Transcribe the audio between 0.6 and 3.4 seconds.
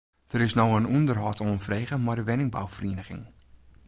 in ûnderhâld oanfrege mei de wenningbouferieniging.